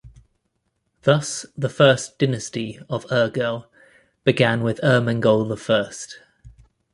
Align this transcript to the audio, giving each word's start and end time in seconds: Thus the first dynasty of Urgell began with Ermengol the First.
Thus 1.03 1.45
the 1.55 1.69
first 1.69 2.17
dynasty 2.17 2.79
of 2.89 3.05
Urgell 3.11 3.67
began 4.23 4.63
with 4.63 4.79
Ermengol 4.81 5.47
the 5.47 5.55
First. 5.55 6.17